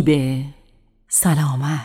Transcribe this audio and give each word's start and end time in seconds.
سیب 0.00 0.44
سلامت 1.08 1.80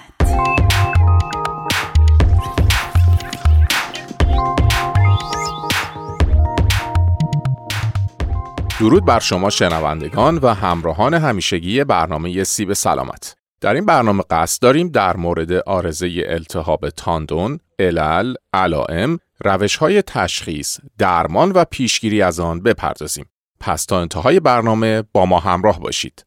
درود 8.80 9.06
بر 9.06 9.20
شما 9.20 9.50
شنوندگان 9.50 10.38
و 10.38 10.48
همراهان 10.54 11.14
همیشگی 11.14 11.84
برنامه 11.84 12.44
سیب 12.44 12.74
سلامت 12.74 13.36
در 13.62 13.74
این 13.74 13.86
برنامه 13.86 14.24
قصد 14.30 14.62
داریم 14.62 14.90
در 14.90 15.18
مورد 15.18 15.52
آرزه 15.52 16.24
التهاب 16.26 16.90
تاندون، 16.90 17.60
علل، 17.80 18.34
علائم، 18.54 19.20
روش 19.44 19.76
های 19.76 20.02
تشخیص، 20.02 20.80
درمان 20.98 21.52
و 21.52 21.66
پیشگیری 21.72 22.22
از 22.22 22.40
آن 22.40 22.62
بپردازیم. 22.62 23.26
پس 23.60 23.86
تا 23.86 24.02
انتهای 24.02 24.40
برنامه 24.40 25.04
با 25.14 25.26
ما 25.26 25.40
همراه 25.40 25.80
باشید. 25.80 26.26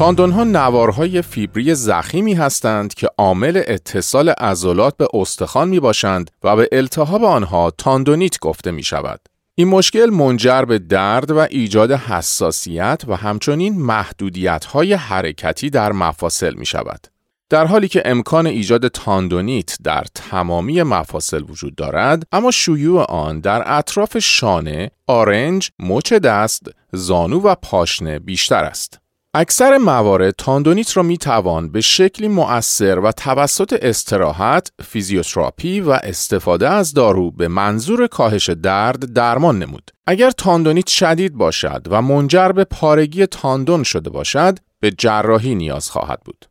تاندون 0.00 0.30
ها 0.30 0.44
نوارهای 0.44 1.22
فیبری 1.22 1.74
زخیمی 1.74 2.34
هستند 2.34 2.94
که 2.94 3.08
عامل 3.18 3.62
اتصال 3.66 4.28
عضلات 4.28 4.96
به 4.96 5.08
استخوان 5.14 5.68
می 5.68 5.80
باشند 5.80 6.30
و 6.42 6.56
به 6.56 6.68
التهاب 6.72 7.24
آنها 7.24 7.70
تاندونیت 7.70 8.38
گفته 8.38 8.70
می 8.70 8.82
شود. 8.82 9.20
این 9.54 9.68
مشکل 9.68 10.10
منجر 10.10 10.62
به 10.62 10.78
درد 10.78 11.30
و 11.30 11.38
ایجاد 11.38 11.92
حساسیت 11.92 13.02
و 13.06 13.16
همچنین 13.16 13.78
محدودیت 13.78 14.64
های 14.64 14.94
حرکتی 14.94 15.70
در 15.70 15.92
مفاصل 15.92 16.54
می 16.54 16.66
شود. 16.66 17.06
در 17.50 17.66
حالی 17.66 17.88
که 17.88 18.02
امکان 18.04 18.46
ایجاد 18.46 18.88
تاندونیت 18.88 19.76
در 19.84 20.04
تمامی 20.14 20.82
مفاصل 20.82 21.42
وجود 21.48 21.74
دارد 21.74 22.22
اما 22.32 22.50
شیوع 22.50 23.02
آن 23.02 23.40
در 23.40 23.62
اطراف 23.78 24.18
شانه، 24.18 24.90
آرنج، 25.06 25.70
مچ 25.78 26.12
دست، 26.12 26.62
زانو 26.92 27.40
و 27.40 27.54
پاشنه 27.54 28.18
بیشتر 28.18 28.64
است. 28.64 29.00
اکثر 29.34 29.78
موارد 29.78 30.34
تاندونیت 30.38 30.96
را 30.96 31.02
می 31.02 31.18
توان 31.18 31.72
به 31.72 31.80
شکلی 31.80 32.28
مؤثر 32.28 32.98
و 32.98 33.12
توسط 33.12 33.78
استراحت، 33.82 34.72
فیزیوتراپی 34.82 35.80
و 35.80 35.90
استفاده 35.90 36.68
از 36.68 36.94
دارو 36.94 37.30
به 37.30 37.48
منظور 37.48 38.06
کاهش 38.06 38.50
درد 38.50 39.12
درمان 39.12 39.58
نمود. 39.58 39.90
اگر 40.06 40.30
تاندونیت 40.30 40.86
شدید 40.86 41.34
باشد 41.34 41.86
و 41.90 42.02
منجر 42.02 42.48
به 42.48 42.64
پارگی 42.64 43.26
تاندون 43.26 43.82
شده 43.82 44.10
باشد، 44.10 44.58
به 44.80 44.90
جراحی 44.90 45.54
نیاز 45.54 45.90
خواهد 45.90 46.20
بود. 46.24 46.46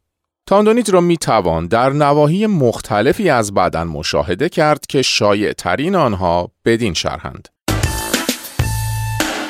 تاندونیت 0.46 0.90
را 0.90 1.02
می 1.02 1.18
توان 1.18 1.68
در 1.68 1.90
نواحی 1.90 2.48
مختلفی 2.48 3.30
از 3.30 3.54
بدن 3.54 3.84
مشاهده 3.84 4.50
کرد 4.50 4.86
که 4.88 5.02
شایع 5.02 5.54
ترین 5.54 5.96
آنها 5.96 6.52
بدین 6.66 6.94
شرحند. 6.94 7.48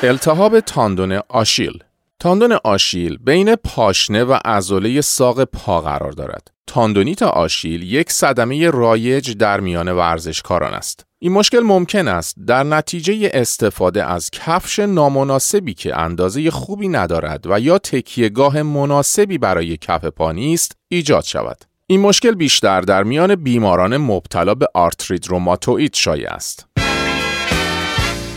التهاب 0.02 0.60
تاندون 0.60 1.20
آشیل 1.28 1.78
تاندون 2.22 2.58
آشیل 2.64 3.16
بین 3.16 3.54
پاشنه 3.54 4.24
و 4.24 4.38
عضله 4.44 5.00
ساق 5.00 5.44
پا 5.44 5.80
قرار 5.80 6.12
دارد. 6.12 6.50
تاندونیت 6.66 7.22
آشیل 7.22 7.82
یک 7.82 8.12
صدمه 8.12 8.70
رایج 8.70 9.36
در 9.36 9.60
میان 9.60 9.88
ورزشکاران 9.88 10.74
است. 10.74 11.06
این 11.18 11.32
مشکل 11.32 11.60
ممکن 11.60 12.08
است 12.08 12.34
در 12.46 12.62
نتیجه 12.62 13.30
استفاده 13.34 14.04
از 14.04 14.30
کفش 14.30 14.78
نامناسبی 14.78 15.74
که 15.74 15.98
اندازه 15.98 16.50
خوبی 16.50 16.88
ندارد 16.88 17.46
و 17.50 17.60
یا 17.60 17.78
تکیهگاه 17.78 18.62
مناسبی 18.62 19.38
برای 19.38 19.76
کف 19.76 20.04
پا 20.04 20.32
نیست 20.32 20.76
ایجاد 20.88 21.24
شود. 21.24 21.64
این 21.86 22.00
مشکل 22.00 22.34
بیشتر 22.34 22.80
در 22.80 23.02
میان 23.02 23.34
بیماران 23.34 23.96
مبتلا 23.96 24.54
به 24.54 24.66
آرترید 24.74 25.28
روماتوئید 25.28 25.94
شایع 25.94 26.32
است. 26.32 26.66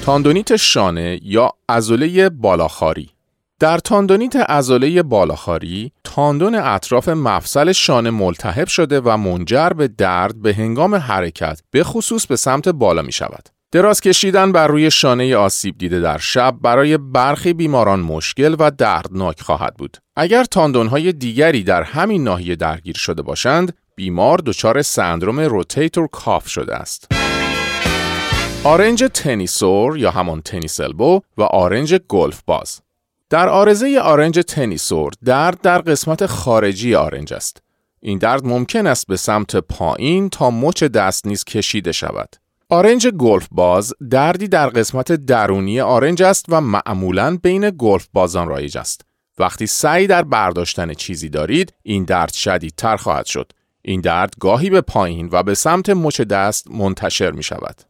تاندونیت 0.06 0.56
شانه 0.56 1.20
یا 1.24 1.52
عضله 1.70 2.30
بالاخاری 2.30 3.10
در 3.60 3.78
تاندونیت 3.78 4.36
عضله 4.36 5.04
بالاخاری، 5.04 5.92
تاندون 6.04 6.56
اطراف 6.56 7.10
مفصل 7.10 7.72
شانه 7.72 8.10
ملتهب 8.10 8.68
شده 8.68 9.00
و 9.00 9.18
منجر 9.18 9.70
به 9.70 9.88
درد 9.88 10.42
به 10.42 10.54
هنگام 10.54 10.96
حرکت 10.96 11.62
به 11.72 11.84
خصوص 11.84 12.26
به 12.26 12.36
سمت 12.36 12.70
بالا 12.70 13.02
می 13.02 13.12
شود. 13.12 13.50
دراز 13.72 14.02
کشیدن 14.02 14.52
بر 14.52 14.68
روی 14.68 14.92
شانه 14.92 15.36
آسیب 15.36 15.78
دیده 15.78 16.00
در 16.00 16.18
شب 16.18 16.56
برای 16.62 16.98
برخی 16.98 17.54
بیماران 17.54 18.00
مشکل 18.00 18.56
و 18.60 18.72
دردناک 18.72 19.42
خواهد 19.42 19.76
بود. 19.78 19.98
اگر 20.16 20.44
تاندونهای 20.44 21.14
دیگری 21.14 21.64
در 21.64 21.84
همین 21.84 22.24
ناحیه 22.24 22.56
درگیر 22.56 22.96
شده 22.98 23.22
باشند، 23.22 23.78
بیمار 23.96 24.38
دچار 24.38 24.82
سندروم 24.82 25.40
روتیتور 25.40 26.08
کاف 26.08 26.50
شده 26.50 26.76
است. 26.76 27.08
آرنج 28.64 29.04
تنیسور 29.14 29.98
یا 29.98 30.12
همان 30.12 30.42
tennis 30.42 30.80
elbow 30.80 31.22
و 31.38 31.44
آرنج 31.44 31.96
گلف 31.96 32.42
باز 32.48 32.82
در 33.34 33.50
عارضه 33.50 34.00
آرنج 34.00 34.40
تنیسور 34.40 35.12
درد 35.26 35.62
در 35.62 35.78
قسمت 35.78 36.26
خارجی 36.26 36.96
آرنج 36.96 37.34
است. 37.34 37.62
این 38.00 38.18
درد 38.18 38.46
ممکن 38.46 38.88
است 38.88 39.08
به 39.08 39.18
سمت 39.18 39.56
پایین 39.56 40.30
تا 40.30 40.52
مچ 40.52 40.84
دست 40.84 41.28
نیز 41.28 41.44
کشیده 41.44 41.92
شود. 41.92 42.36
آرنج 42.70 43.08
گلف 43.08 43.48
باز 43.52 43.94
دردی 44.10 44.48
در 44.48 44.70
قسمت 44.70 45.12
درونی 45.12 45.82
آرنج 45.82 46.24
است 46.24 46.46
و 46.50 46.62
معمولا 46.62 47.38
بین 47.44 47.72
گلف 47.78 48.08
بازان 48.14 48.48
رایج 48.48 48.78
است. 48.78 49.02
وقتی 49.40 49.68
سعی 49.68 50.08
در 50.08 50.24
برداشتن 50.24 50.94
چیزی 50.94 51.30
دارید، 51.30 51.74
این 51.84 52.04
درد 52.04 52.34
شدیدتر 52.34 52.98
خواهد 52.98 53.26
شد. 53.26 53.52
این 53.82 54.02
درد 54.02 54.34
گاهی 54.40 54.70
به 54.70 54.82
پایین 54.82 55.30
و 55.32 55.44
به 55.44 55.54
سمت 55.54 55.90
مچ 55.90 56.22
دست 56.22 56.72
منتشر 56.72 57.32
می 57.32 57.44
شود. 57.44 57.82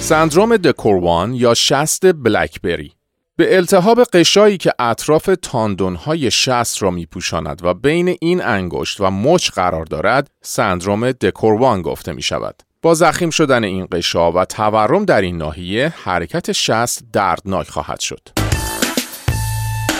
سندروم 0.00 0.56
دکوروان 0.56 1.34
یا 1.34 1.54
شست 1.54 2.12
بلکبری 2.12 2.97
به 3.38 3.56
التهاب 3.56 4.04
قشایی 4.04 4.56
که 4.56 4.72
اطراف 4.78 5.30
تاندونهای 5.42 6.30
شست 6.30 6.82
را 6.82 6.90
میپوشاند 6.90 7.64
و 7.64 7.74
بین 7.74 8.16
این 8.20 8.42
انگشت 8.42 9.00
و 9.00 9.10
مچ 9.10 9.50
قرار 9.50 9.84
دارد 9.84 10.30
سندروم 10.42 11.12
دکوروان 11.12 11.82
گفته 11.82 12.12
می 12.12 12.22
شود. 12.22 12.62
با 12.82 12.94
زخیم 12.94 13.30
شدن 13.30 13.64
این 13.64 13.88
قشا 13.92 14.32
و 14.32 14.44
تورم 14.44 15.04
در 15.04 15.20
این 15.20 15.36
ناحیه 15.36 15.94
حرکت 16.04 16.52
شست 16.52 17.04
دردناک 17.12 17.68
خواهد 17.68 18.00
شد. 18.00 18.28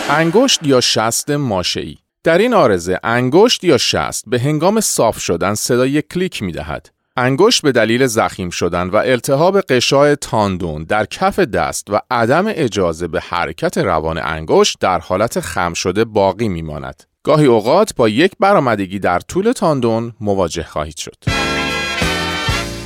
انگشت 0.09 0.59
یا 0.63 0.81
شست 0.81 1.31
ماشه‌ای 1.31 1.97
در 2.23 2.37
این 2.37 2.53
آرزه 2.53 2.99
انگشت 3.03 3.63
یا 3.63 3.77
شست 3.77 4.23
به 4.27 4.39
هنگام 4.39 4.81
صاف 4.81 5.19
شدن 5.19 5.53
صدای 5.53 6.01
کلیک 6.01 6.43
می 6.43 6.51
دهد. 6.51 6.89
انگشت 7.17 7.61
به 7.61 7.71
دلیل 7.71 8.05
زخیم 8.05 8.49
شدن 8.49 8.89
و 8.89 8.95
التهاب 8.95 9.61
قشای 9.61 10.15
تاندون 10.15 10.83
در 10.83 11.05
کف 11.05 11.39
دست 11.39 11.89
و 11.89 11.99
عدم 12.11 12.45
اجازه 12.47 13.07
به 13.07 13.19
حرکت 13.21 13.77
روان 13.77 14.17
انگشت 14.17 14.77
در 14.79 14.99
حالت 14.99 15.39
خم 15.39 15.73
شده 15.73 16.05
باقی 16.05 16.49
میماند. 16.49 17.03
گاهی 17.23 17.45
اوقات 17.45 17.95
با 17.95 18.09
یک 18.09 18.31
برآمدگی 18.39 18.99
در 18.99 19.19
طول 19.19 19.51
تاندون 19.51 20.13
مواجه 20.21 20.63
خواهید 20.63 20.97
شد. 20.97 21.15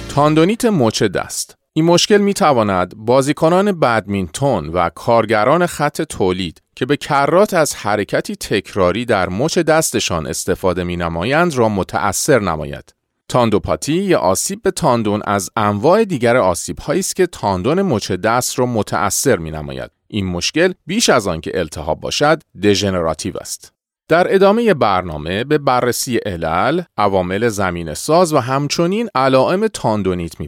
تاندونیت 0.09 0.65
مچ 0.65 1.03
دست 1.03 1.57
این 1.73 1.85
مشکل 1.85 2.17
می 2.17 2.33
تواند 2.33 2.93
بازیکنان 2.97 3.79
بدمینتون 3.79 4.69
و 4.69 4.89
کارگران 4.89 5.65
خط 5.65 6.01
تولید 6.01 6.61
که 6.75 6.85
به 6.85 6.97
کرات 6.97 7.53
از 7.53 7.75
حرکتی 7.75 8.35
تکراری 8.35 9.05
در 9.05 9.29
مچ 9.29 9.57
دستشان 9.57 10.27
استفاده 10.27 10.83
می 10.83 10.97
نمایند 10.97 11.55
را 11.55 11.69
متأثر 11.69 12.39
نماید. 12.39 12.92
تاندوپاتی 13.29 13.93
یا 13.93 14.19
آسیب 14.19 14.61
به 14.61 14.71
تاندون 14.71 15.21
از 15.25 15.49
انواع 15.55 16.05
دیگر 16.05 16.37
آسیب 16.37 16.79
هایی 16.79 16.99
است 16.99 17.15
که 17.15 17.27
تاندون 17.27 17.81
مچ 17.81 18.11
دست 18.11 18.59
را 18.59 18.65
متأثر 18.65 19.37
می 19.37 19.51
نماید. 19.51 19.91
این 20.07 20.25
مشکل 20.25 20.73
بیش 20.85 21.09
از 21.09 21.27
آن 21.27 21.41
که 21.41 21.59
التهاب 21.59 21.99
باشد 21.99 22.41
دژنراتیو 22.63 23.33
است. 23.41 23.73
در 24.09 24.33
ادامه 24.35 24.73
برنامه 24.73 25.43
به 25.43 25.57
بررسی 25.57 26.17
علل، 26.17 26.81
عوامل 26.97 27.49
زمین 27.49 27.93
ساز 27.93 28.33
و 28.33 28.37
همچنین 28.37 29.09
علائم 29.15 29.67
تاندونیت 29.67 30.39
می 30.39 30.47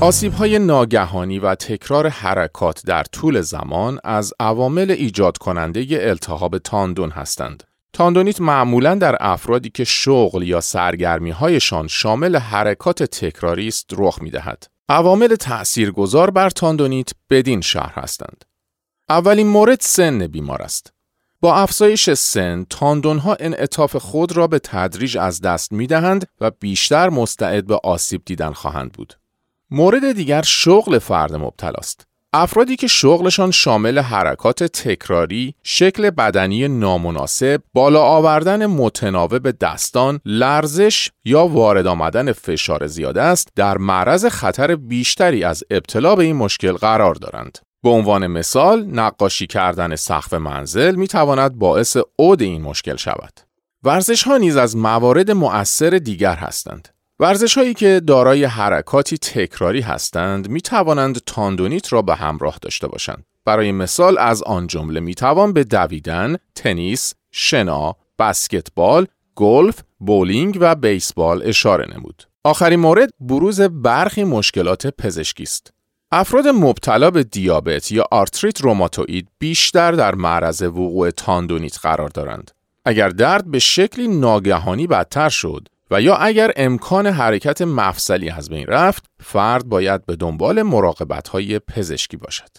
آسیب 0.00 0.32
های 0.32 0.58
ناگهانی 0.58 1.38
و 1.38 1.54
تکرار 1.54 2.08
حرکات 2.08 2.82
در 2.86 3.02
طول 3.02 3.40
زمان 3.40 3.98
از 4.04 4.34
عوامل 4.40 4.90
ایجاد 4.90 5.38
کننده 5.38 5.86
التهاب 5.90 6.58
تاندون 6.58 7.10
هستند. 7.10 7.62
تاندونیت 7.92 8.40
معمولا 8.40 8.94
در 8.94 9.16
افرادی 9.20 9.70
که 9.70 9.84
شغل 9.84 10.42
یا 10.42 10.60
سرگرمی 10.60 11.30
هایشان 11.30 11.88
شامل 11.88 12.36
حرکات 12.36 13.02
تکراری 13.02 13.68
است 13.68 13.86
رخ 13.96 14.22
می 14.22 14.30
دهد. 14.30 14.66
عوامل 14.88 15.34
تأثیرگذار 15.34 16.30
بر 16.30 16.50
تاندونیت 16.50 17.10
بدین 17.30 17.60
شهر 17.60 17.92
هستند. 17.94 18.44
اولین 19.08 19.46
مورد 19.48 19.80
سن 19.80 20.26
بیمار 20.26 20.62
است. 20.62 20.92
با 21.40 21.56
افزایش 21.56 22.10
سن 22.10 22.66
تاندون 22.70 23.18
ها 23.18 23.36
انعطاف 23.40 23.96
خود 23.96 24.36
را 24.36 24.46
به 24.46 24.58
تدریج 24.58 25.18
از 25.18 25.40
دست 25.40 25.72
می 25.72 25.86
دهند 25.86 26.26
و 26.40 26.50
بیشتر 26.50 27.08
مستعد 27.08 27.66
به 27.66 27.80
آسیب 27.84 28.22
دیدن 28.24 28.52
خواهند 28.52 28.92
بود. 28.92 29.14
مورد 29.70 30.12
دیگر 30.12 30.42
شغل 30.42 30.98
فرد 30.98 31.34
مبتلا 31.34 31.78
است. 31.78 32.06
افرادی 32.32 32.76
که 32.76 32.86
شغلشان 32.86 33.50
شامل 33.50 33.98
حرکات 33.98 34.64
تکراری، 34.64 35.54
شکل 35.62 36.10
بدنی 36.10 36.68
نامناسب، 36.68 37.62
بالا 37.72 38.02
آوردن 38.02 38.66
متناوب 38.66 39.50
دستان، 39.50 40.20
لرزش 40.24 41.10
یا 41.24 41.46
وارد 41.46 41.86
آمدن 41.86 42.32
فشار 42.32 42.86
زیاده 42.86 43.22
است، 43.22 43.48
در 43.56 43.78
معرض 43.78 44.26
خطر 44.26 44.76
بیشتری 44.76 45.44
از 45.44 45.64
ابتلا 45.70 46.16
به 46.16 46.24
این 46.24 46.36
مشکل 46.36 46.72
قرار 46.72 47.14
دارند. 47.14 47.58
به 47.82 47.90
عنوان 47.90 48.26
مثال، 48.26 48.84
نقاشی 48.84 49.46
کردن 49.46 49.96
سقف 49.96 50.34
منزل 50.34 50.94
می 50.94 51.08
تواند 51.08 51.54
باعث 51.54 51.96
عود 52.18 52.42
این 52.42 52.62
مشکل 52.62 52.96
شود. 52.96 53.40
ورزش 53.82 54.22
ها 54.22 54.36
نیز 54.36 54.56
از 54.56 54.76
موارد 54.76 55.30
مؤثر 55.30 55.90
دیگر 55.90 56.34
هستند. 56.34 56.88
ورزش 57.18 57.58
هایی 57.58 57.74
که 57.74 58.00
دارای 58.06 58.44
حرکاتی 58.44 59.18
تکراری 59.18 59.80
هستند 59.80 60.48
می 60.48 60.60
توانند 60.60 61.18
تاندونیت 61.26 61.92
را 61.92 62.02
به 62.02 62.14
همراه 62.14 62.58
داشته 62.62 62.86
باشند. 62.88 63.24
برای 63.44 63.72
مثال 63.72 64.18
از 64.18 64.42
آن 64.42 64.66
جمله 64.66 65.00
می 65.00 65.14
توان 65.14 65.52
به 65.52 65.64
دویدن، 65.64 66.36
تنیس، 66.54 67.14
شنا، 67.30 67.96
بسکتبال، 68.18 69.06
گلف، 69.34 69.80
بولینگ 69.98 70.58
و 70.60 70.74
بیسبال 70.74 71.42
اشاره 71.44 71.86
نمود. 71.94 72.22
آخرین 72.44 72.80
مورد 72.80 73.10
بروز 73.20 73.60
برخی 73.60 74.24
مشکلات 74.24 74.86
پزشکی 74.86 75.42
است. 75.42 75.72
افراد 76.12 76.48
مبتلا 76.48 77.10
به 77.10 77.24
دیابت 77.24 77.92
یا 77.92 78.04
آرتریت 78.10 78.60
روماتوئید 78.60 79.28
بیشتر 79.38 79.92
در 79.92 80.14
معرض 80.14 80.62
وقوع 80.62 81.10
تاندونیت 81.10 81.78
قرار 81.78 82.08
دارند. 82.08 82.50
اگر 82.84 83.08
درد 83.08 83.50
به 83.50 83.58
شکلی 83.58 84.08
ناگهانی 84.08 84.86
بدتر 84.86 85.28
شد 85.28 85.68
و 85.90 86.00
یا 86.00 86.16
اگر 86.16 86.52
امکان 86.56 87.06
حرکت 87.06 87.62
مفصلی 87.62 88.30
از 88.30 88.48
بین 88.48 88.66
رفت، 88.66 89.04
فرد 89.20 89.64
باید 89.64 90.06
به 90.06 90.16
دنبال 90.16 90.62
مراقبت 90.62 91.28
های 91.28 91.58
پزشکی 91.58 92.16
باشد. 92.16 92.50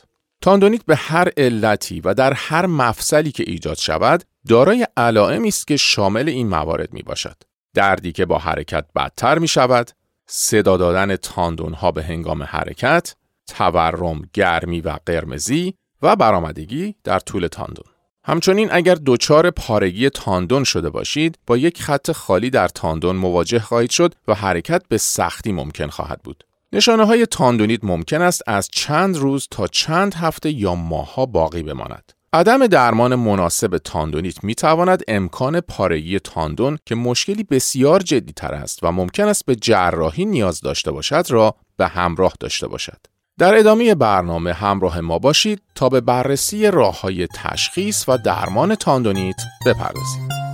تاندونیت 0.41 0.85
به 0.85 0.95
هر 0.95 1.29
علتی 1.37 2.01
و 2.01 2.13
در 2.13 2.33
هر 2.33 2.65
مفصلی 2.65 3.31
که 3.31 3.43
ایجاد 3.47 3.77
شود، 3.77 4.23
دارای 4.47 4.87
علائمی 4.97 5.47
است 5.47 5.67
که 5.67 5.77
شامل 5.77 6.29
این 6.29 6.47
موارد 6.47 6.93
می 6.93 7.01
باشد. 7.01 7.35
دردی 7.73 8.11
که 8.11 8.25
با 8.25 8.37
حرکت 8.37 8.85
بدتر 8.95 9.39
می 9.39 9.47
شود، 9.47 9.91
صدا 10.27 10.77
دادن 10.77 11.15
تاندون 11.15 11.73
ها 11.73 11.91
به 11.91 12.03
هنگام 12.03 12.43
حرکت، 12.43 13.15
تورم، 13.47 14.21
گرمی 14.33 14.81
و 14.81 14.99
قرمزی 15.05 15.73
و 16.01 16.15
برآمدگی 16.15 16.95
در 17.03 17.19
طول 17.19 17.47
تاندون. 17.47 17.94
همچنین 18.27 18.69
اگر 18.71 18.97
دچار 19.05 19.51
پارگی 19.51 20.09
تاندون 20.09 20.63
شده 20.63 20.89
باشید 20.89 21.39
با 21.47 21.57
یک 21.57 21.81
خط 21.81 22.11
خالی 22.11 22.49
در 22.49 22.67
تاندون 22.67 23.15
مواجه 23.15 23.59
خواهید 23.59 23.89
شد 23.89 24.13
و 24.27 24.33
حرکت 24.33 24.81
به 24.89 24.97
سختی 24.97 25.51
ممکن 25.51 25.87
خواهد 25.87 26.21
بود. 26.23 26.43
نشانه 26.73 27.05
های 27.05 27.25
تاندونیت 27.25 27.83
ممکن 27.83 28.21
است 28.21 28.41
از 28.47 28.69
چند 28.71 29.17
روز 29.17 29.47
تا 29.51 29.67
چند 29.67 30.13
هفته 30.13 30.51
یا 30.51 30.75
ماهها 30.75 31.25
باقی 31.25 31.63
بماند. 31.63 32.11
عدم 32.33 32.67
درمان 32.67 33.15
مناسب 33.15 33.77
تاندونیت 33.77 34.43
می 34.43 34.55
تواند 34.55 35.03
امکان 35.07 35.61
پارگی 35.61 36.19
تاندون 36.19 36.77
که 36.85 36.95
مشکلی 36.95 37.43
بسیار 37.43 37.99
جدی 37.99 38.33
تر 38.33 38.53
است 38.53 38.79
و 38.83 38.91
ممکن 38.91 39.27
است 39.27 39.45
به 39.45 39.55
جراحی 39.55 40.25
نیاز 40.25 40.61
داشته 40.61 40.91
باشد 40.91 41.25
را 41.29 41.55
به 41.77 41.87
همراه 41.87 42.33
داشته 42.39 42.67
باشد. 42.67 43.14
در 43.37 43.57
ادامه 43.57 43.95
برنامه 43.95 44.53
همراه 44.53 45.01
ما 45.01 45.19
باشید 45.19 45.61
تا 45.75 45.89
به 45.89 46.01
بررسی 46.01 46.71
راه 46.71 47.01
های 47.01 47.27
تشخیص 47.27 48.09
و 48.09 48.17
درمان 48.17 48.75
تاندونیت 48.75 49.41
بپردازیم. 49.65 50.44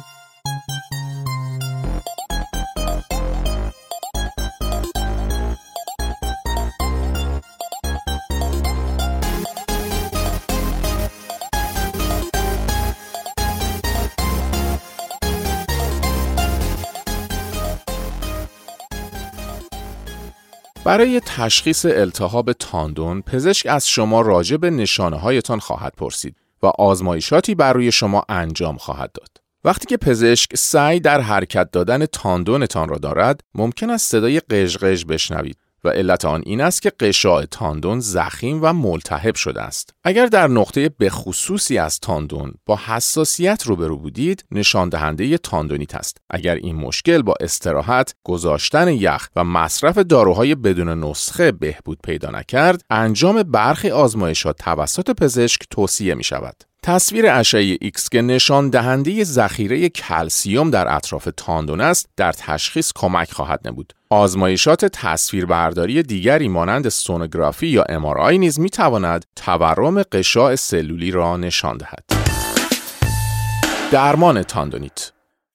برای 20.85 21.21
تشخیص 21.25 21.85
التهاب 21.85 22.53
تاندون 22.53 23.21
پزشک 23.21 23.67
از 23.69 23.87
شما 23.87 24.21
راجع 24.21 24.57
به 24.57 24.69
نشانه 24.69 25.17
هایتان 25.17 25.59
خواهد 25.59 25.93
پرسید 25.97 26.35
و 26.63 26.65
آزمایشاتی 26.65 27.55
بر 27.55 27.73
روی 27.73 27.91
شما 27.91 28.25
انجام 28.29 28.77
خواهد 28.77 29.11
داد. 29.11 29.29
وقتی 29.63 29.85
که 29.85 29.97
پزشک 29.97 30.55
سعی 30.55 30.99
در 30.99 31.21
حرکت 31.21 31.71
دادن 31.71 32.05
تاندونتان 32.05 32.89
را 32.89 32.97
دارد، 32.97 33.41
ممکن 33.55 33.89
است 33.89 34.11
صدای 34.11 34.39
قژقژ 34.39 35.05
بشنوید 35.05 35.57
و 35.83 35.89
علت 35.89 36.25
آن 36.25 36.43
این 36.45 36.61
است 36.61 36.81
که 36.81 36.91
غشاء 36.99 37.45
تاندون 37.45 37.99
ضخیم 37.99 38.59
و 38.61 38.73
ملتهب 38.73 39.35
شده 39.35 39.61
است. 39.61 39.93
اگر 40.03 40.25
در 40.25 40.47
نقطه 40.47 40.89
بخصوصی 40.89 41.77
از 41.77 41.99
تاندون 41.99 42.53
با 42.65 42.79
حساسیت 42.85 43.63
روبرو 43.65 43.97
بودید، 43.97 44.45
نشان 44.51 44.89
دهنده 44.89 45.37
تاندونیت 45.37 45.95
است. 45.95 46.17
اگر 46.29 46.55
این 46.55 46.75
مشکل 46.75 47.21
با 47.21 47.33
استراحت، 47.39 48.15
گذاشتن 48.23 48.87
یخ 48.87 49.27
و 49.35 49.43
مصرف 49.43 49.97
داروهای 49.97 50.55
بدون 50.55 51.03
نسخه 51.03 51.51
بهبود 51.51 51.99
پیدا 52.03 52.29
نکرد، 52.29 52.81
انجام 52.89 53.43
برخی 53.43 53.91
آزمایشات 53.91 54.57
توسط 54.57 55.11
پزشک 55.11 55.61
توصیه 55.69 56.15
می 56.15 56.23
شود. 56.23 56.70
تصویر 56.83 57.27
اشعه 57.29 57.77
ایکس 57.81 58.09
که 58.09 58.21
نشان 58.21 58.69
دهنده 58.69 59.23
ذخیره 59.23 59.89
کلسیوم 59.89 60.69
در 60.69 60.95
اطراف 60.95 61.27
تاندون 61.37 61.81
است 61.81 62.09
در 62.17 62.31
تشخیص 62.31 62.91
کمک 62.95 63.31
خواهد 63.31 63.67
نمود. 63.67 63.93
آزمایشات 64.09 64.85
تصویربرداری 64.85 66.03
دیگری 66.03 66.47
مانند 66.47 66.89
سونوگرافی 66.89 67.67
یا 67.67 67.83
امارآی 67.89 68.37
نیز 68.37 68.59
می 68.59 68.69
تواند 68.69 69.25
تورم 69.35 70.03
قشاع 70.03 70.55
سلولی 70.55 71.11
را 71.11 71.37
نشان 71.37 71.77
دهد. 71.77 72.03
درمان 73.91 74.43
تاندونیت 74.43 75.11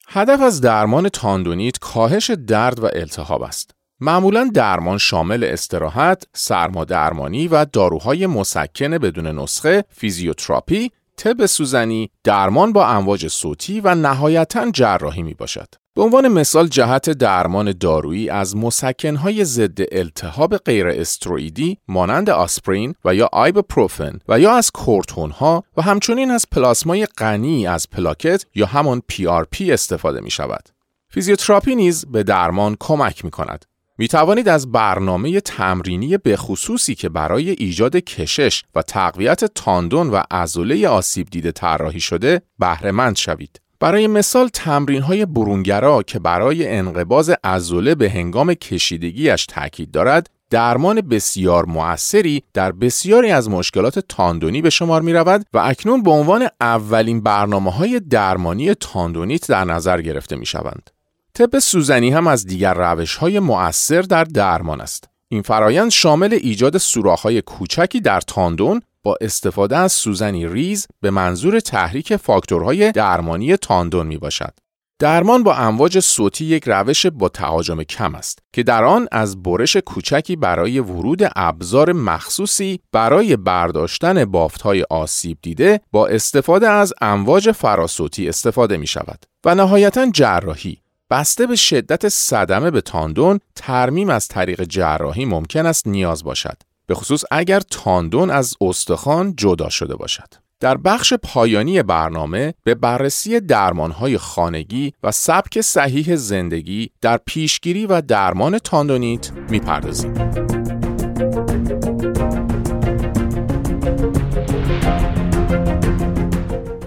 هدف 0.09 0.41
از 0.41 0.61
درمان 0.61 1.09
تاندونیت 1.09 1.79
کاهش 1.79 2.31
درد 2.31 2.79
و 2.79 2.89
التهاب 2.93 3.43
است. 3.43 3.71
معمولا 4.01 4.51
درمان 4.55 4.99
شامل 4.99 5.45
استراحت، 5.45 6.25
سرمادرمانی 6.35 7.49
و 7.49 7.65
داروهای 7.65 8.27
مسکن 8.27 8.99
بدون 8.99 9.27
نسخه، 9.27 9.85
فیزیوتراپی، 9.91 10.91
طب 11.17 11.47
سوزنی، 11.47 12.11
درمان 12.25 12.73
با 12.73 12.87
امواج 12.89 13.29
صوتی 13.29 13.81
و 13.81 13.95
نهایتا 13.95 14.71
جراحی 14.71 15.23
می 15.23 15.35
باشد. 15.35 15.69
به 15.97 16.03
عنوان 16.03 16.29
مثال 16.29 16.69
جهت 16.69 17.11
درمان 17.11 17.73
دارویی 17.73 18.31
از 18.31 18.57
مسکنهای 18.57 19.45
ضد 19.45 19.79
التهاب 19.93 20.57
غیر 20.57 20.87
استروئیدی 20.87 21.79
مانند 21.89 22.31
آسپرین 22.31 22.95
و 23.05 23.15
یا 23.15 23.29
آیبوپروفن 23.33 24.19
و 24.29 24.41
یا 24.41 24.57
از 24.57 24.71
کورتون 24.71 25.31
ها 25.31 25.65
و 25.77 25.83
همچنین 25.83 26.31
از 26.31 26.47
پلاسمای 26.53 27.07
غنی 27.07 27.67
از 27.67 27.91
پلاکت 27.91 28.45
یا 28.55 28.67
همان 28.67 29.03
PRP 29.13 29.61
استفاده 29.61 30.21
می 30.21 30.31
شود. 30.31 30.69
فیزیوتراپی 31.11 31.75
نیز 31.75 32.07
به 32.07 32.23
درمان 32.23 32.77
کمک 32.81 33.25
می 33.25 33.31
کند. 33.31 33.65
می 33.99 34.09
توانید 34.09 34.49
از 34.49 34.73
برنامه 34.73 35.41
تمرینی 35.41 36.17
به 36.17 36.37
خصوصی 36.37 36.95
که 36.95 37.09
برای 37.09 37.51
ایجاد 37.51 37.97
کشش 37.97 38.65
و 38.75 38.83
تقویت 38.83 39.45
تاندون 39.45 40.11
و 40.11 40.23
عضله 40.31 40.89
آسیب 40.89 41.27
دیده 41.31 41.53
طراحی 41.53 42.01
شده 42.01 42.43
بهره 42.59 43.15
شوید. 43.15 43.61
برای 43.81 44.07
مثال 44.07 44.49
تمرین 44.49 45.03
های 45.03 45.27
برونگرا 45.27 46.03
که 46.03 46.19
برای 46.19 46.69
انقباز 46.69 47.31
عضله 47.45 47.95
به 47.95 48.11
هنگام 48.11 48.55
کشیدگیش 48.55 49.47
تاکید 49.47 49.91
دارد 49.91 50.31
درمان 50.51 51.01
بسیار 51.01 51.65
موثری 51.65 52.43
در 52.55 52.73
بسیاری 52.73 53.31
از 53.31 53.51
مشکلات 53.51 53.99
تاندونی 53.99 54.63
به 54.63 54.71
شمار 54.71 55.03
می 55.03 55.13
رود 55.13 55.47
و 55.53 55.59
اکنون 55.59 56.03
به 56.03 56.11
عنوان 56.11 56.49
اولین 56.61 57.21
برنامه 57.21 57.71
های 57.71 58.01
درمانی 58.01 58.75
تاندونیت 58.75 59.49
در 59.49 59.65
نظر 59.65 60.03
گرفته 60.03 60.37
می 60.37 60.47
شوند. 60.47 60.91
طب 61.39 61.59
سوزنی 61.59 62.11
هم 62.11 62.27
از 62.27 62.47
دیگر 62.47 62.75
روش 62.75 63.17
های 63.17 63.39
مؤثر 63.39 64.03
در 64.03 64.25
درمان 64.25 64.81
است. 64.81 65.09
این 65.29 65.43
فرایند 65.43 65.91
شامل 65.91 66.33
ایجاد 66.33 66.77
های 67.23 67.43
کوچکی 67.43 68.01
در 68.01 68.21
تاندون 68.21 68.83
با 69.03 69.17
استفاده 69.21 69.77
از 69.77 69.93
سوزنی 69.93 70.49
ریز 70.49 70.87
به 71.01 71.11
منظور 71.11 71.61
تحریک 71.61 72.17
فاکتورهای 72.17 72.93
درمانی 72.93 73.57
تاندون 73.57 74.07
می 74.07 74.19
باشد. 74.19 74.55
درمان 74.99 75.43
با 75.43 75.55
امواج 75.55 76.01
صوتی 76.01 76.45
یک 76.45 76.65
روش 76.67 77.07
با 77.07 77.29
تهاجم 77.29 77.83
کم 77.83 78.15
است 78.15 78.39
که 78.53 78.63
در 78.63 78.85
آن 78.85 79.09
از 79.13 79.43
برش 79.43 79.77
کوچکی 79.77 80.37
برای 80.37 80.81
ورود 80.81 81.21
ابزار 81.37 81.93
مخصوصی 81.93 82.81
برای 82.93 83.37
برداشتن 83.37 84.25
بافتهای 84.25 84.85
آسیب 84.91 85.39
دیده 85.43 85.81
با 85.93 86.07
استفاده 86.07 86.69
از 86.69 86.93
امواج 87.01 87.51
فراسوتی 87.51 88.29
استفاده 88.29 88.77
می 88.77 88.87
شود 88.87 89.25
و 89.45 89.55
نهایتا 89.55 90.11
جراحی 90.11 90.79
بسته 91.11 91.47
به 91.47 91.57
شدت 91.57 92.09
صدمه 92.09 92.71
به 92.71 92.81
تاندون 92.81 93.41
ترمیم 93.55 94.11
از 94.11 94.29
طریق 94.29 94.65
جراحی 94.65 95.25
ممکن 95.25 95.67
است 95.67 95.87
نیاز 95.87 96.25
باشد 96.25 96.57
به 96.87 96.95
خصوص 96.95 97.25
اگر 97.31 97.61
تاندون 97.61 98.31
از 98.31 98.55
استخوان 98.61 99.37
جدا 99.37 99.69
شده 99.69 99.97
باشد 99.97 100.35
در 100.61 100.77
بخش 100.77 101.15
پایانی 101.15 101.83
برنامه 101.83 102.55
به 102.65 102.75
بررسی 102.75 103.41
درمانهای 103.41 104.19
خانگی 104.19 104.93
و 105.03 105.13
سبک 105.13 105.61
صحیح 105.61 106.17
زندگی 106.17 106.91
در 107.01 107.21
پیشگیری 107.27 107.87
و 107.87 108.01
درمان 108.01 108.59
تاندونیت 108.59 109.31
می‌پردازیم. 109.51 110.15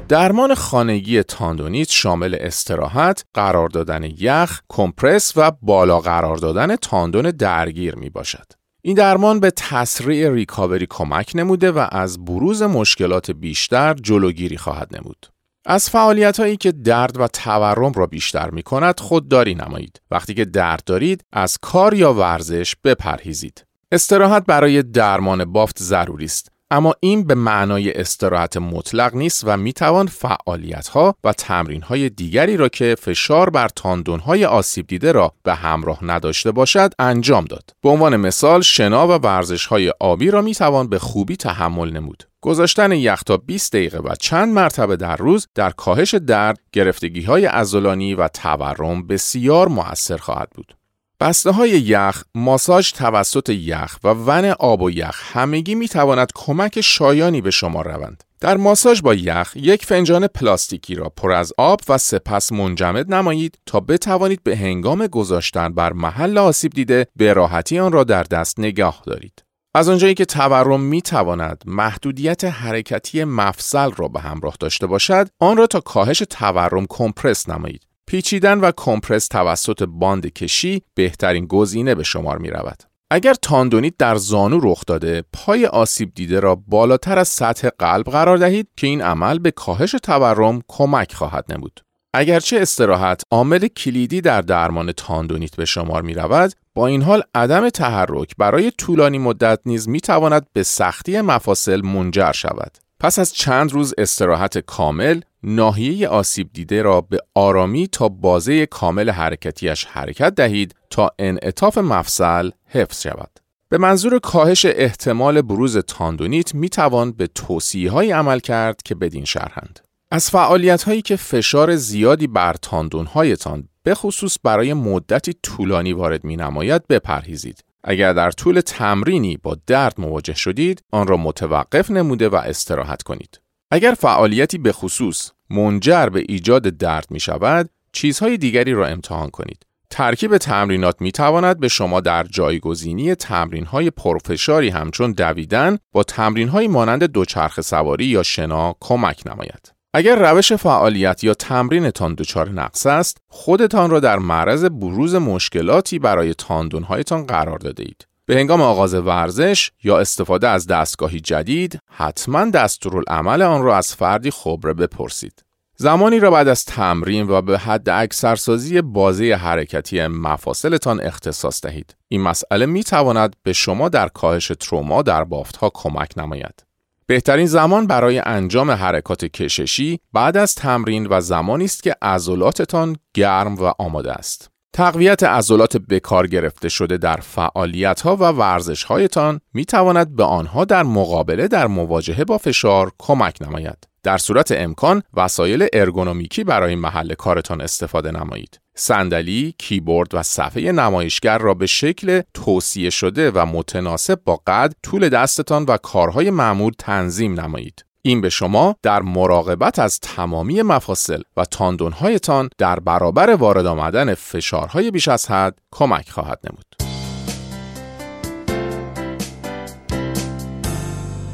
درمان 0.10 0.56
خانگی 0.56 1.24
تاندونیت 1.24 1.90
شامل 1.90 2.38
استراحت، 2.40 3.26
قرار 3.34 3.70
دادن 3.70 4.04
یخ، 4.18 4.62
کمپرس 4.70 5.34
و 5.36 5.52
بالا 5.62 6.00
قرار 6.00 6.38
دادن 6.38 6.76
تاندون 6.76 7.32
درگیر 7.32 7.96
می 7.96 8.10
باشد. 8.10 8.46
این 8.82 8.96
درمان 8.96 9.40
به 9.40 9.52
تسریع 9.52 10.30
ریکاوری 10.30 10.88
کمک 10.90 11.32
نموده 11.36 11.72
و 11.72 11.88
از 11.92 12.26
بروز 12.26 12.62
مشکلات 12.64 13.32
بیشتر 13.32 13.94
جلوگیری 13.94 14.58
خواهد 14.58 14.98
نمود. 14.98 15.26
از 15.66 15.90
فعالیت 15.90 16.40
هایی 16.40 16.58
که 16.58 16.72
درد 16.72 17.20
و 17.20 17.28
تورم 17.28 17.92
را 17.92 18.08
بیشتر 18.08 18.50
می 18.50 18.64
کند 18.64 19.00
خودداری 19.00 19.56
نمایید. 19.56 20.02
وقتی 20.12 20.34
که 20.34 20.46
درد 20.46 20.84
دارید 20.86 21.24
از 21.34 21.58
کار 21.62 21.94
یا 21.94 22.14
ورزش 22.14 22.76
بپرهیزید. 22.84 23.66
استراحت 23.92 24.46
برای 24.46 24.84
درمان 24.84 25.46
بافت 25.46 25.84
ضروری 25.84 26.26
است 26.26 26.52
اما 26.72 26.94
این 27.00 27.24
به 27.24 27.36
معنای 27.36 27.92
استراحت 27.94 28.58
مطلق 28.58 29.16
نیست 29.16 29.44
و 29.48 29.58
می 29.58 29.74
توان 29.74 30.08
فعالیت 30.08 30.88
ها 30.88 31.16
و 31.24 31.34
تمرین 31.34 31.82
های 31.82 32.10
دیگری 32.10 32.58
را 32.58 32.70
که 32.70 32.96
فشار 33.00 33.50
بر 33.50 33.68
تاندون 33.68 34.20
های 34.20 34.46
آسیب 34.46 34.88
دیده 34.88 35.12
را 35.12 35.34
به 35.44 35.56
همراه 35.56 36.06
نداشته 36.06 36.52
باشد 36.52 36.94
انجام 37.00 37.46
داد. 37.46 37.70
به 37.82 37.90
عنوان 37.90 38.18
مثال 38.18 38.62
شنا 38.62 39.08
و 39.08 39.12
ورزش 39.12 39.66
های 39.66 39.94
آبی 40.00 40.32
را 40.32 40.42
می 40.42 40.56
توان 40.56 40.90
به 40.90 41.00
خوبی 41.00 41.36
تحمل 41.36 41.92
نمود. 41.92 42.24
گذاشتن 42.42 42.92
یخ 42.92 43.24
تا 43.24 43.38
20 43.38 43.74
دقیقه 43.74 43.98
و 43.98 44.16
چند 44.20 44.54
مرتبه 44.54 44.96
در 44.96 45.16
روز 45.16 45.48
در 45.56 45.70
کاهش 45.72 46.14
درد، 46.14 46.60
گرفتگی 46.72 47.22
های 47.22 47.46
عضلانی 47.46 48.16
و 48.16 48.28
تورم 48.28 49.08
بسیار 49.08 49.68
موثر 49.68 50.18
خواهد 50.18 50.50
بود. 50.56 50.79
بسته 51.22 51.52
های 51.52 51.70
یخ، 51.70 52.24
ماساژ 52.36 52.92
توسط 52.92 53.50
یخ 53.50 53.98
و 54.04 54.08
ون 54.08 54.46
آب 54.46 54.82
و 54.82 54.92
یخ 54.92 55.36
همگی 55.38 55.76
می 55.76 55.88
تواند 55.88 56.32
کمک 56.36 56.82
شایانی 56.82 57.42
به 57.42 57.52
شما 57.52 57.82
روند. 57.82 58.24
در 58.42 58.58
ماساژ 58.58 59.02
با 59.02 59.14
یخ 59.14 59.52
یک 59.56 59.86
فنجان 59.86 60.28
پلاستیکی 60.28 60.96
را 60.96 61.10
پر 61.10 61.32
از 61.32 61.54
آب 61.58 61.80
و 61.90 61.98
سپس 61.98 62.52
منجمد 62.52 63.14
نمایید 63.14 63.60
تا 63.66 63.80
بتوانید 63.80 64.44
به 64.44 64.58
هنگام 64.58 65.08
گذاشتن 65.08 65.74
بر 65.74 65.94
محل 65.94 66.38
آسیب 66.38 66.72
دیده 66.74 67.08
به 67.16 67.34
راحتی 67.34 67.80
آن 67.80 67.92
را 67.92 68.04
در 68.04 68.24
دست 68.24 68.60
نگاه 68.60 69.02
دارید. 69.06 69.44
از 69.76 69.90
آنجایی 69.90 70.14
که 70.14 70.26
تورم 70.26 70.82
می 70.82 71.02
تواند 71.02 71.64
محدودیت 71.66 72.44
حرکتی 72.44 73.24
مفصل 73.24 73.92
را 73.92 74.08
به 74.08 74.20
همراه 74.20 74.56
داشته 74.60 74.88
باشد، 74.88 75.30
آن 75.40 75.58
را 75.58 75.68
تا 75.68 75.80
کاهش 75.80 76.24
تورم 76.30 76.86
کمپرس 76.90 77.50
نمایید. 77.50 77.90
پیچیدن 78.10 78.60
و 78.60 78.72
کمپرس 78.78 79.28
توسط 79.28 79.84
باند 79.84 80.34
کشی 80.34 80.82
بهترین 80.94 81.46
گزینه 81.46 81.96
به 81.96 82.04
شمار 82.04 82.38
می 82.38 82.50
رود. 82.50 82.84
اگر 83.12 83.34
تاندونیت 83.34 83.94
در 83.98 84.16
زانو 84.16 84.60
رخ 84.64 84.82
داده، 84.88 85.24
پای 85.34 85.66
آسیب 85.66 86.12
دیده 86.16 86.40
را 86.40 86.56
بالاتر 86.56 87.20
از 87.20 87.28
سطح 87.28 87.70
قلب 87.70 88.06
قرار 88.06 88.38
دهید 88.38 88.68
که 88.78 88.88
این 88.88 89.02
عمل 89.02 89.40
به 89.40 89.52
کاهش 89.52 89.92
تورم 89.92 90.62
کمک 90.68 91.14
خواهد 91.14 91.46
نمود. 91.50 91.80
اگرچه 92.14 92.60
استراحت 92.60 93.22
عامل 93.32 93.68
کلیدی 93.68 94.22
در 94.22 94.42
درمان 94.42 94.92
تاندونیت 94.92 95.56
به 95.56 95.66
شمار 95.66 96.02
می 96.02 96.14
رود، 96.14 96.54
با 96.76 96.88
این 96.88 97.02
حال 97.02 97.24
عدم 97.36 97.70
تحرک 97.70 98.36
برای 98.38 98.72
طولانی 98.72 99.18
مدت 99.18 99.60
نیز 99.66 99.90
می 99.90 100.02
تواند 100.02 100.48
به 100.54 100.64
سختی 100.64 101.22
مفاصل 101.22 101.82
منجر 101.82 102.32
شود. 102.32 102.78
پس 103.00 103.20
از 103.20 103.34
چند 103.34 103.72
روز 103.72 103.94
استراحت 103.98 104.58
کامل، 104.58 105.22
ناحیه 105.44 106.08
آسیب 106.08 106.50
دیده 106.54 106.82
را 106.82 107.02
به 107.02 107.20
آرامی 107.36 107.88
تا 107.88 108.10
بازه 108.10 108.66
کامل 108.66 109.10
حرکتیش 109.10 109.86
حرکت 109.86 110.36
دهید 110.36 110.76
تا 110.90 111.12
انعطاف 111.20 111.78
مفصل 111.78 112.50
حفظ 112.66 113.02
شود. 113.02 113.40
به 113.70 113.78
منظور 113.78 114.20
کاهش 114.20 114.66
احتمال 114.66 115.42
بروز 115.42 115.78
تاندونیت 115.78 116.56
می 116.56 116.70
توان 116.70 117.12
به 117.12 117.28
توصیه 117.28 117.92
های 117.92 118.12
عمل 118.12 118.40
کرد 118.40 118.82
که 118.82 118.96
بدین 118.96 119.26
شرحند. 119.26 119.80
از 120.12 120.30
فعالیت 120.30 120.84
هایی 120.84 121.02
که 121.02 121.16
فشار 121.16 121.76
زیادی 121.76 122.28
بر 122.28 122.54
تاندون 122.54 123.06
هایتان 123.06 123.68
به 123.84 123.96
خصوص 123.96 124.38
برای 124.44 124.74
مدتی 124.74 125.34
طولانی 125.44 125.94
وارد 125.94 126.24
می 126.24 126.36
نماید 126.36 126.88
بپرهیزید. 126.88 127.64
اگر 127.84 128.14
در 128.14 128.32
طول 128.32 128.62
تمرینی 128.62 129.38
با 129.38 129.58
درد 129.68 130.02
مواجه 130.02 130.34
شدید، 130.34 130.84
آن 130.92 131.08
را 131.08 131.18
متوقف 131.18 131.92
نموده 131.92 132.30
و 132.30 132.36
استراحت 132.36 133.04
کنید. 133.04 133.42
اگر 133.72 133.96
فعالیتی 134.00 134.58
به 134.58 134.72
خصوص 134.72 135.32
منجر 135.50 136.06
به 136.06 136.24
ایجاد 136.30 136.64
درد 136.64 137.08
می 137.10 137.20
شود، 137.20 137.70
چیزهای 137.92 138.38
دیگری 138.38 138.74
را 138.74 138.88
امتحان 138.88 139.30
کنید. 139.30 139.66
ترکیب 139.90 140.38
تمرینات 140.38 141.02
می 141.02 141.12
تواند 141.12 141.60
به 141.60 141.68
شما 141.68 142.02
در 142.02 142.24
جایگزینی 142.24 143.16
تمرین 143.16 143.66
های 143.66 143.90
پرفشاری 143.90 144.70
همچون 144.70 145.12
دویدن 145.12 145.78
با 145.92 146.04
تمرین 146.04 146.48
های 146.50 146.68
مانند 146.68 147.04
دوچرخ 147.04 147.62
سواری 147.62 148.06
یا 148.06 148.24
شنا 148.24 148.76
کمک 148.80 149.24
نماید. 149.26 149.79
اگر 149.94 150.32
روش 150.32 150.54
فعالیت 150.54 151.24
یا 151.24 151.34
تمرینتان 151.34 152.16
دچار 152.16 152.50
نقص 152.50 152.86
است، 152.86 153.18
خودتان 153.28 153.90
را 153.90 154.00
در 154.00 154.18
معرض 154.20 154.66
بروز 154.66 155.16
مشکلاتی 155.16 156.00
برای 156.00 156.34
تاندونهایتان 156.34 157.26
قرار 157.26 157.58
داده 157.58 157.84
اید. 157.84 158.08
به 158.26 158.36
هنگام 158.36 158.62
آغاز 158.62 158.94
ورزش 158.94 159.72
یا 159.84 160.00
استفاده 160.00 160.48
از 160.48 160.68
دستگاهی 160.68 161.20
جدید، 161.20 161.80
حتما 161.92 162.46
دستورالعمل 162.46 163.42
آن 163.42 163.64
را 163.64 163.78
از 163.78 163.96
فردی 163.96 164.32
خبره 164.32 164.74
بپرسید. 164.74 165.44
زمانی 165.76 166.20
را 166.20 166.32
بعد 166.32 166.48
از 166.48 166.66
تمرین 166.66 167.30
و 167.30 167.42
به 167.42 167.60
حد 167.60 167.90
اکثرسازی 167.90 168.82
بازی 168.82 169.32
حرکتی 169.32 170.08
مفاصلتان 170.08 171.02
اختصاص 171.02 171.62
دهید. 171.64 171.96
این 172.08 172.22
مسئله 172.22 172.66
می 172.66 172.84
تواند 172.84 173.36
به 173.44 173.54
شما 173.54 173.90
در 173.90 174.08
کاهش 174.08 174.52
تروما 174.60 175.02
در 175.02 175.24
بافتها 175.24 175.72
کمک 175.74 176.12
نماید. 176.18 176.69
بهترین 177.10 177.46
زمان 177.46 177.88
برای 177.88 178.22
انجام 178.26 178.72
حرکات 178.72 179.26
کششی 179.26 180.00
بعد 180.14 180.38
از 180.38 180.56
تمرین 180.56 181.08
و 181.10 181.22
زمانی 181.22 181.66
است 181.66 181.84
که 181.84 181.96
عضلاتتان 182.02 182.96
گرم 183.14 183.56
و 183.56 183.74
آماده 183.80 184.12
است. 184.12 184.49
تقویت 184.74 185.24
عضلات 185.24 185.78
بکار 185.78 186.28
گرفته 186.28 186.70
شده 186.70 186.98
در 186.98 187.16
فعالیت 187.16 188.02
ها 188.02 188.16
و 188.16 188.24
ورزش 188.24 188.84
هایتان 188.84 189.40
می 189.54 189.66
تواند 189.66 190.16
به 190.16 190.24
آنها 190.24 190.66
در 190.66 190.84
مقابله 190.84 191.48
در 191.48 191.68
مواجهه 191.68 192.24
با 192.24 192.38
فشار 192.38 192.92
کمک 193.00 193.38
نماید. 193.42 193.88
در 194.04 194.18
صورت 194.18 194.52
امکان 194.52 195.04
وسایل 195.14 195.68
ارگونومیکی 195.74 196.44
برای 196.44 196.76
محل 196.76 197.14
کارتان 197.14 197.62
استفاده 197.62 198.12
نمایید. 198.12 198.60
صندلی، 198.76 199.56
کیبورد 199.58 200.16
و 200.16 200.24
صفحه 200.24 200.72
نمایشگر 200.72 201.38
را 201.38 201.54
به 201.54 201.66
شکل 201.66 202.22
توصیه 202.34 202.90
شده 202.90 203.32
و 203.32 203.46
متناسب 203.46 204.20
با 204.26 204.42
قد، 204.48 204.74
طول 204.84 205.10
دستتان 205.10 205.64
و 205.64 205.78
کارهای 205.78 206.30
معمول 206.30 206.74
تنظیم 206.80 207.40
نمایید. 207.40 207.86
این 208.02 208.22
به 208.22 208.30
شما 208.30 208.76
در 208.84 209.02
مراقبت 209.02 209.80
از 209.80 210.00
تمامی 210.00 210.62
مفاصل 210.62 211.22
و 211.38 211.46
تاندونهایتان 211.46 212.50
در 212.58 212.80
برابر 212.80 213.30
وارد 213.30 213.66
آمدن 213.66 214.14
فشارهای 214.14 214.92
بیش 214.92 215.08
از 215.08 215.32
حد 215.32 215.60
کمک 215.72 216.10
خواهد 216.10 216.40
نمود. 216.44 216.76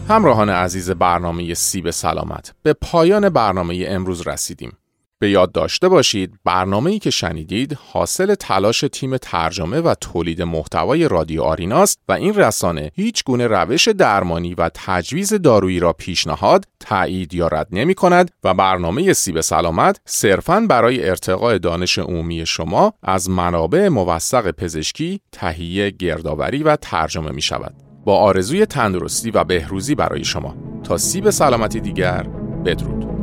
همراهان 0.07 0.49
عزیز 0.49 0.91
برنامه 0.91 1.53
سیب 1.53 1.91
سلامت 1.91 2.53
به 2.63 2.73
پایان 2.73 3.29
برنامه 3.29 3.85
امروز 3.87 4.27
رسیدیم. 4.27 4.77
به 5.19 5.29
یاد 5.29 5.51
داشته 5.51 5.89
باشید 5.89 6.33
برنامه 6.43 6.91
ای 6.91 6.99
که 6.99 7.09
شنیدید 7.09 7.77
حاصل 7.91 8.35
تلاش 8.35 8.85
تیم 8.91 9.17
ترجمه 9.17 9.81
و 9.81 9.93
تولید 10.01 10.41
محتوای 10.41 11.07
رادیو 11.07 11.43
آریناست 11.43 11.99
و 12.09 12.11
این 12.11 12.33
رسانه 12.33 12.91
هیچ 12.95 13.23
گونه 13.23 13.47
روش 13.47 13.87
درمانی 13.87 14.53
و 14.53 14.69
تجویز 14.73 15.33
دارویی 15.33 15.79
را 15.79 15.93
پیشنهاد، 15.93 16.65
تایید 16.79 17.33
یا 17.33 17.47
رد 17.47 17.67
نمی 17.71 17.93
کند 17.93 18.31
و 18.43 18.53
برنامه 18.53 19.13
سیب 19.13 19.41
سلامت 19.41 19.99
صرفاً 20.05 20.65
برای 20.69 21.09
ارتقاء 21.09 21.57
دانش 21.57 21.99
عمومی 21.99 22.45
شما 22.45 22.93
از 23.03 23.29
منابع 23.29 23.87
موثق 23.87 24.51
پزشکی، 24.51 25.19
تهیه، 25.31 25.89
گردآوری 25.89 26.63
و 26.63 26.75
ترجمه 26.75 27.31
می 27.31 27.41
شود. 27.41 27.75
با 28.05 28.17
آرزوی 28.17 28.65
تندرستی 28.65 29.31
و 29.31 29.43
بهروزی 29.43 29.95
برای 29.95 30.23
شما 30.23 30.55
تا 30.83 30.97
سیب 30.97 31.29
سلامتی 31.29 31.79
دیگر 31.79 32.23
بدرود 32.65 33.14